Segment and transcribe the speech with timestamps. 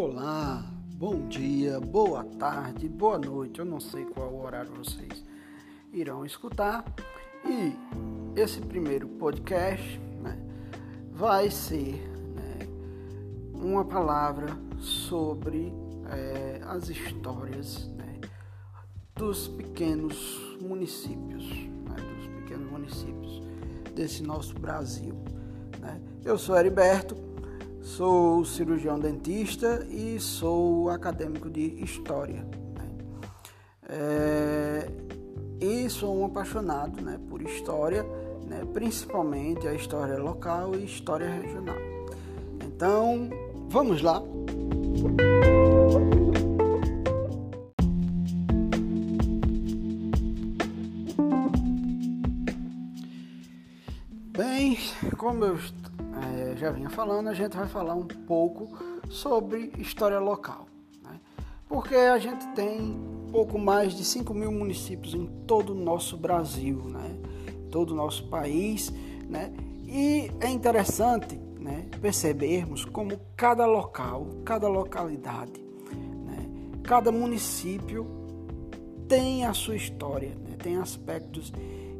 [0.00, 0.64] Olá,
[0.94, 3.58] bom dia, boa tarde, boa noite.
[3.58, 5.24] Eu não sei qual horário vocês
[5.92, 6.84] irão escutar.
[7.44, 7.74] E
[8.40, 10.38] esse primeiro podcast né,
[11.10, 11.94] vai ser
[12.32, 12.68] né,
[13.52, 15.72] uma palavra sobre
[16.12, 18.20] é, as histórias né,
[19.16, 23.42] dos pequenos municípios, né, dos pequenos municípios
[23.96, 25.16] desse nosso Brasil.
[25.80, 26.00] Né.
[26.24, 27.27] Eu sou Heriberto
[27.88, 32.46] Sou cirurgião dentista e sou acadêmico de história.
[32.76, 32.88] Né?
[33.88, 34.90] É,
[35.58, 38.04] e sou um apaixonado né, por história,
[38.46, 41.78] né, principalmente a história local e história regional.
[42.62, 43.30] Então,
[43.70, 44.22] vamos lá!
[54.36, 54.78] Bem,
[55.16, 55.58] como eu
[56.22, 58.68] é, já vinha falando, a gente vai falar um pouco
[59.08, 60.66] sobre história local.
[61.02, 61.20] Né?
[61.68, 62.98] Porque a gente tem
[63.30, 67.16] pouco mais de 5 mil municípios em todo o nosso Brasil, né?
[67.70, 68.92] todo o nosso país.
[69.28, 69.52] Né?
[69.86, 75.60] E é interessante né, percebermos como cada local, cada localidade,
[76.24, 76.46] né,
[76.82, 78.06] cada município
[79.08, 81.52] tem a sua história, né, tem aspectos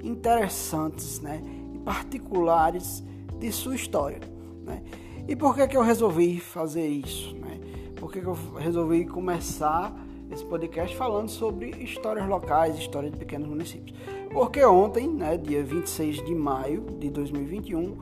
[0.02, 1.42] interessantes né,
[1.74, 3.02] e particulares
[3.38, 4.20] de sua história.
[4.64, 4.82] Né?
[5.26, 7.34] E por que, que eu resolvi fazer isso?
[7.36, 7.60] Né?
[7.96, 9.94] Por que, que eu resolvi começar
[10.30, 13.96] esse podcast falando sobre histórias locais, história de pequenos municípios?
[14.32, 17.98] Porque ontem, né, dia 26 de maio de 2021,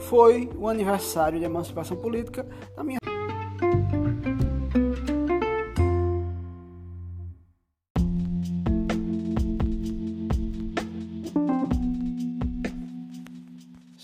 [0.00, 2.46] foi o aniversário de emancipação política
[2.76, 3.00] da minha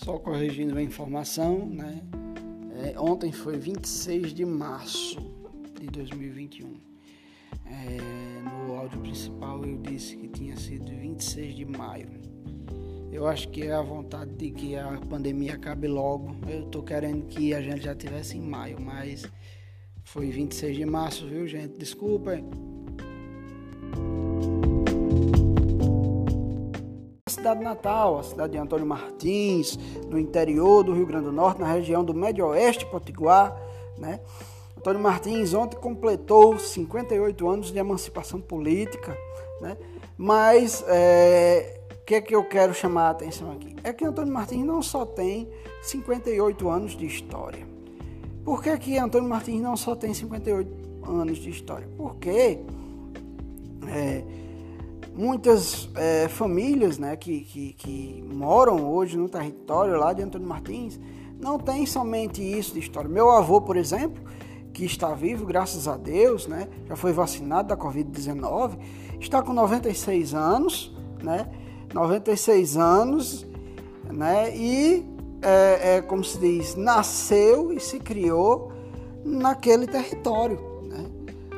[0.07, 2.01] Só corrigindo a informação, né?
[2.81, 5.19] É, ontem foi 26 de março
[5.77, 6.79] de 2021.
[7.65, 12.07] É, no áudio principal eu disse que tinha sido 26 de maio.
[13.11, 16.37] Eu acho que é a vontade de que a pandemia acabe logo.
[16.49, 19.29] Eu tô querendo que a gente já tivesse em maio, mas
[20.05, 21.77] foi 26 de março, viu, gente?
[21.77, 22.31] Desculpa.
[27.37, 29.77] Cidade natal, a cidade de Antônio Martins,
[30.09, 33.55] no interior do Rio Grande do Norte, na região do Médio Oeste Potiguar,
[33.97, 34.19] né?
[34.75, 39.15] Antônio Martins ontem completou 58 anos de emancipação política,
[39.61, 39.77] né?
[40.17, 43.75] Mas é, o que é que eu quero chamar a atenção aqui?
[43.83, 45.47] É que Antônio Martins não só tem
[45.83, 47.65] 58 anos de história.
[48.43, 50.71] Por que, que Antônio Martins não só tem 58
[51.05, 51.87] anos de história?
[51.97, 52.59] Porque
[53.89, 54.23] é,
[55.17, 60.99] muitas é, famílias né, que, que, que, moram hoje no território lá de Antônio Martins
[61.41, 63.09] não tem somente isso de história.
[63.09, 64.23] Meu avô, por exemplo,
[64.71, 68.77] que está vivo, graças a Deus, né, já foi vacinado da Covid-19,
[69.19, 71.49] está com 96 anos, né,
[71.93, 73.45] 96 anos,
[74.11, 75.03] né, e
[75.41, 78.71] é, é, como se diz, nasceu e se criou
[79.25, 80.59] naquele território.
[80.83, 81.05] Né?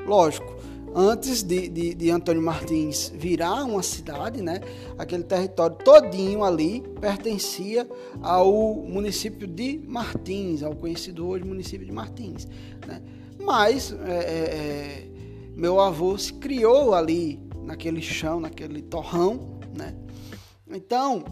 [0.06, 0.59] Lógico,
[0.96, 4.60] antes de, de, de, Antônio Martins virar uma cidade, né,
[4.98, 7.88] aquele território todinho ali pertencia
[8.22, 12.48] ao município de Martins, ao conhecido hoje município de Martins.
[12.88, 13.02] Né?
[13.40, 15.08] Mas é, é, é,
[15.56, 19.96] meu avô se criou ali naquele chão, naquele torrão, né?
[20.72, 21.24] Então,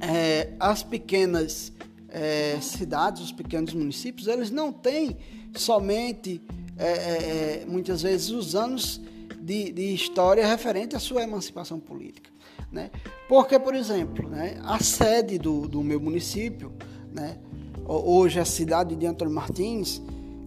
[0.00, 1.72] é, as pequenas
[2.08, 5.16] é, cidades, os pequenos municípios, eles não têm
[5.54, 6.42] somente
[6.76, 9.00] é, é, é, muitas vezes os anos
[9.40, 12.30] de, de, história referente à sua emancipação política.
[12.70, 12.90] Né?
[13.28, 16.72] Porque, por exemplo, né, a sede do, do meu município,
[17.12, 17.38] né,
[17.84, 20.00] hoje a cidade de Antônio Martins,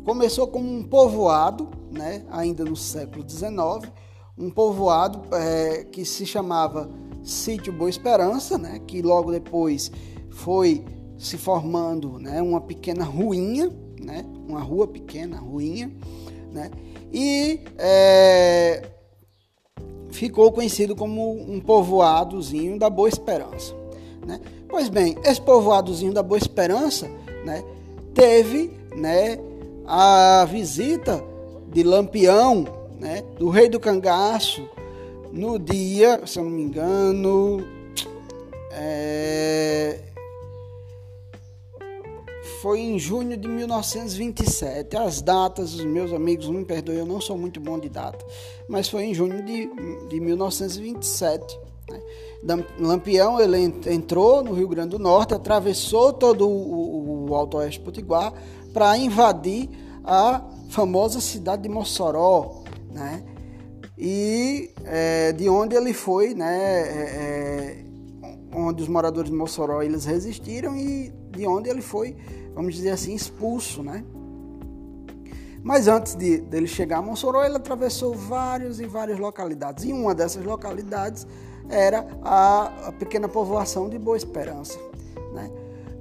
[0.03, 3.91] começou como um povoado, né, ainda no século XIX,
[4.37, 6.89] um povoado é, que se chamava
[7.23, 9.91] Sítio Boa Esperança, né, que logo depois
[10.29, 10.83] foi
[11.17, 13.71] se formando né, uma pequena ruinha,
[14.05, 15.91] né, uma rua pequena, ruinha,
[16.51, 16.69] né?
[17.11, 18.83] E é,
[20.11, 23.73] ficou conhecido como um povoadozinho da Boa Esperança.
[24.25, 24.39] Né?
[24.69, 27.09] Pois bem, esse povoadozinho da Boa Esperança
[27.43, 27.63] né,
[28.13, 29.37] teve né,
[29.85, 31.23] a visita
[31.71, 32.65] de Lampião,
[32.99, 34.67] né, do rei do cangaço,
[35.31, 37.65] no dia, se eu não me engano,
[38.71, 39.99] é,
[42.65, 44.97] foi em junho de 1927.
[44.97, 48.25] As datas, os meus amigos me perdoem, eu não sou muito bom de data,
[48.67, 49.69] mas foi em junho de,
[50.09, 51.59] de 1927.
[51.87, 52.65] Né?
[52.79, 58.33] Lampião ele entrou no Rio Grande do Norte, atravessou todo o, o Alto Oeste Potiguar
[58.73, 59.69] para invadir
[60.03, 63.23] a famosa cidade de Mossoró, né?
[63.95, 66.81] E é, de onde ele foi, né?
[66.81, 67.84] É,
[68.55, 72.15] onde os moradores de Mossoró eles resistiram e de onde ele foi,
[72.53, 74.03] vamos dizer assim, expulso, né?
[75.61, 79.83] Mas antes de dele chegar a Mossoró, ele atravessou várias e várias localidades.
[79.83, 81.25] E uma dessas localidades
[81.67, 84.77] era a, a pequena povoação de Boa Esperança.
[85.33, 85.49] Né?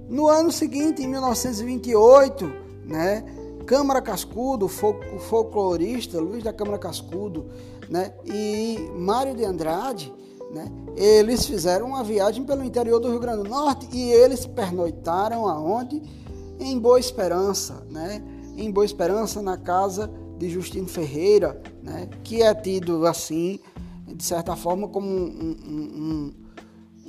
[0.07, 2.53] No ano seguinte, em 1928,
[2.85, 3.25] né,
[3.67, 7.47] Câmara Cascudo, o folclorista Luiz da Câmara Cascudo
[7.89, 10.13] né, e Mário de Andrade,
[10.55, 15.49] né, eles fizeram uma viagem pelo interior do Rio Grande do Norte e eles pernoitaram
[15.49, 16.01] aonde?
[16.61, 18.23] Em Boa Esperança, né?
[18.57, 20.09] Em Boa Esperança, na casa
[20.39, 22.09] de Justino Ferreira, né?
[22.23, 23.59] Que é tido assim,
[24.07, 26.35] de certa forma, como um, um,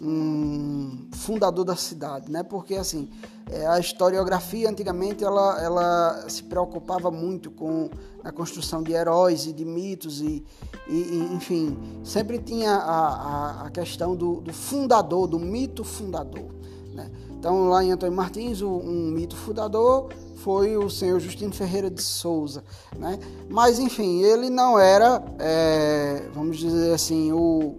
[0.01, 2.41] um, um fundador da cidade, né?
[2.41, 3.07] Porque assim,
[3.67, 7.89] a historiografia antigamente ela, ela se preocupava muito com
[8.23, 10.43] a construção de heróis e de mitos e,
[10.87, 16.47] e enfim, sempre tinha a, a, a questão do, do, fundador, do mito fundador.
[16.91, 17.11] Né?
[17.37, 22.01] Então, lá em Antônio Martins, o, um mito fundador foi o senhor Justino Ferreira de
[22.01, 22.63] Souza.
[22.97, 23.19] Né?
[23.47, 27.75] Mas, enfim, ele não era, é, vamos dizer assim, o,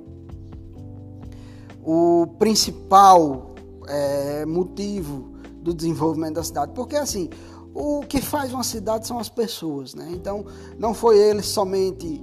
[1.85, 3.55] o principal
[3.89, 5.36] é, motivo
[5.67, 6.73] do desenvolvimento da cidade.
[6.75, 7.29] Porque assim,
[7.75, 10.09] o que faz uma cidade são as pessoas, né?
[10.13, 10.47] Então,
[10.79, 12.23] não foi ele somente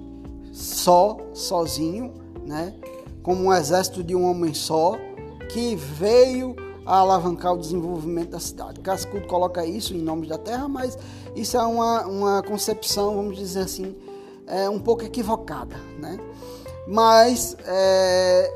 [0.53, 2.13] só, sozinho,
[2.45, 2.73] né?
[3.21, 4.97] Como um exército de um homem só,
[5.51, 6.55] que veio
[6.85, 8.79] a alavancar o desenvolvimento da cidade.
[8.79, 10.97] Cascudo coloca isso em nome da terra, mas
[11.35, 13.95] isso é uma, uma concepção, vamos dizer assim,
[14.47, 16.17] é um pouco equivocada, né?
[16.87, 18.53] Mas, é,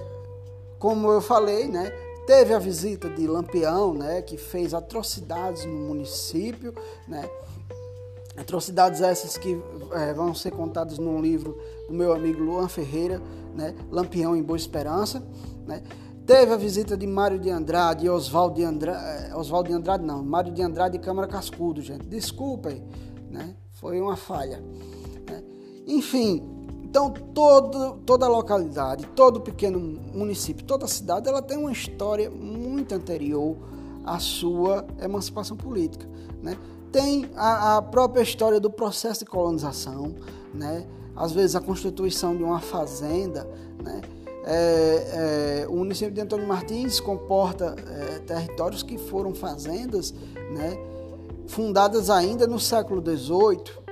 [0.80, 1.92] como eu falei, né?
[2.28, 6.76] Teve a visita de Lampião, né, que fez atrocidades no município,
[7.08, 7.28] né,
[8.36, 9.58] atrocidades essas que
[9.94, 11.58] é, vão ser contadas num livro
[11.88, 13.22] do meu amigo Luan Ferreira,
[13.56, 15.26] né, Lampião em Boa Esperança,
[15.66, 15.82] né.
[16.26, 20.04] Teve a visita de Mário de Andrade e Oswaldo de Andrade, é, Oswaldo de Andrade
[20.04, 22.06] não, Mário de Andrade e Câmara Cascudo, gente.
[22.06, 22.84] Desculpem,
[23.32, 23.56] né?
[23.72, 24.60] Foi uma falha.
[24.60, 25.42] Né?
[25.88, 26.57] Enfim,
[26.98, 33.56] então, todo, toda localidade, todo pequeno município, toda cidade, ela tem uma história muito anterior
[34.04, 36.10] à sua emancipação política.
[36.42, 36.58] Né?
[36.92, 40.16] Tem a, a própria história do processo de colonização,
[40.52, 40.88] né?
[41.16, 43.48] às vezes a constituição de uma fazenda.
[43.84, 44.02] Né?
[44.44, 50.16] É, é, o município de Antônio Martins comporta é, territórios que foram fazendas
[50.52, 50.76] né?
[51.46, 53.87] fundadas ainda no século XVIII,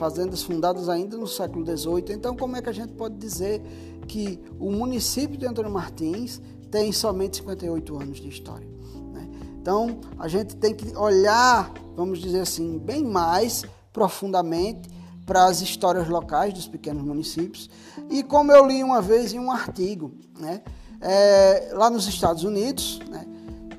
[0.00, 2.16] fazendas fundadas ainda no século XVIII.
[2.16, 3.60] Então, como é que a gente pode dizer
[4.08, 8.66] que o município de Antônio Martins tem somente 58 anos de história?
[9.12, 9.28] Né?
[9.60, 13.62] Então, a gente tem que olhar, vamos dizer assim, bem mais
[13.92, 14.88] profundamente
[15.26, 17.68] para as histórias locais dos pequenos municípios.
[18.08, 20.62] E como eu li uma vez em um artigo, né,
[20.98, 23.26] é, lá nos Estados Unidos, né,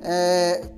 [0.03, 0.69] é,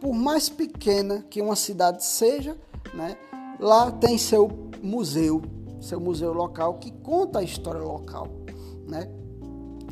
[0.00, 2.56] por mais pequena que uma cidade seja,
[2.94, 3.16] né,
[3.62, 4.50] Lá tem seu
[4.82, 5.40] museu,
[5.80, 8.26] seu museu local que conta a história local,
[8.88, 9.08] né?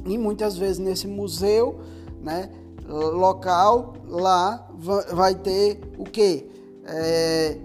[0.05, 1.79] E muitas vezes nesse museu,
[2.21, 2.51] né,
[2.89, 4.69] local, lá
[5.13, 6.51] vai ter o que?
[6.85, 7.59] É,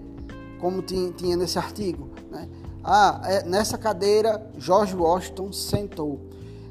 [0.60, 2.48] como tinha nesse artigo, né?
[2.84, 6.20] Ah, é, nessa cadeira George Washington sentou.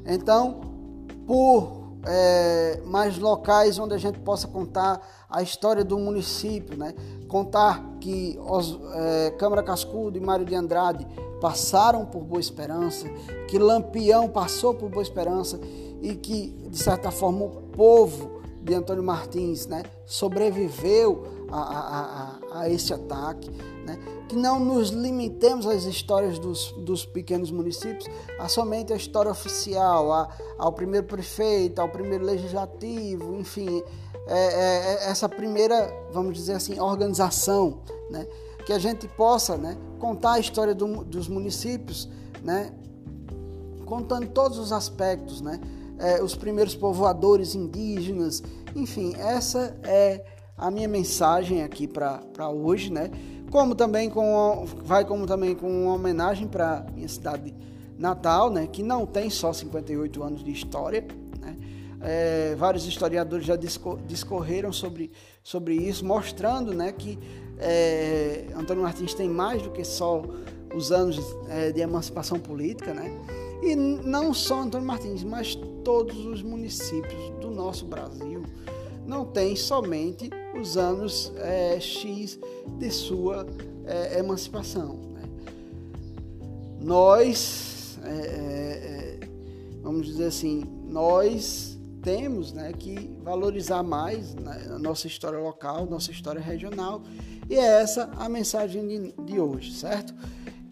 [0.06, 0.62] Então,
[1.26, 6.94] por é, mais locais onde a gente possa contar a história do município, né?
[7.28, 11.06] contar que os, é, Câmara Cascudo e Mário de Andrade
[11.40, 13.08] passaram por Boa Esperança,
[13.48, 15.58] que Lampião passou por Boa Esperança
[16.00, 18.35] e que, de certa forma, o povo
[18.66, 23.48] de Antônio Martins né, sobreviveu a, a, a, a esse ataque.
[23.86, 23.96] Né?
[24.28, 28.06] Que não nos limitemos às histórias dos, dos pequenos municípios,
[28.40, 33.82] a somente a história oficial, a, ao primeiro prefeito, ao primeiro legislativo, enfim,
[34.26, 37.78] é, é, é, essa primeira, vamos dizer assim, organização,
[38.10, 38.26] né?
[38.66, 42.08] que a gente possa né, contar a história do, dos municípios,
[42.42, 42.72] né,
[43.84, 45.60] contando todos os aspectos, né,
[45.98, 48.42] é, os primeiros povoadores indígenas,
[48.74, 50.24] enfim, essa é
[50.56, 53.10] a minha mensagem aqui para hoje, né?
[53.50, 57.54] Como também com vai como também com uma homenagem para minha cidade
[57.98, 58.66] natal, né?
[58.66, 61.06] Que não tem só 58 anos de história,
[62.00, 65.10] é, vários historiadores já discorreram sobre,
[65.42, 67.18] sobre isso, mostrando né, que
[67.58, 70.22] é, Antônio Martins tem mais do que só
[70.74, 73.10] os anos é, de emancipação política, né?
[73.62, 78.42] E não só Antônio Martins, mas todos os municípios do nosso Brasil
[79.06, 80.28] não têm somente
[80.60, 82.40] os anos é, X
[82.76, 83.46] de sua
[83.84, 84.96] é, emancipação.
[85.14, 85.22] Né?
[86.80, 89.20] Nós, é,
[89.80, 96.10] vamos dizer assim, nós temos né, que valorizar mais né, a nossa história local, nossa
[96.10, 97.00] história regional,
[97.48, 100.12] e é essa a mensagem de, de hoje, certo?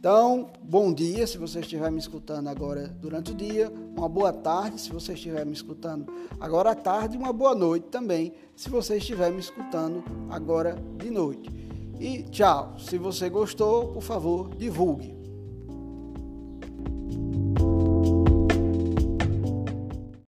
[0.04, 4.78] Então, bom dia se você estiver me escutando agora durante o dia, uma boa tarde
[4.78, 9.32] se você estiver me escutando agora à tarde, uma boa noite também se você estiver
[9.32, 11.48] me escutando agora de noite.
[11.98, 12.78] E tchau.
[12.78, 15.13] Se você gostou, por favor, divulgue.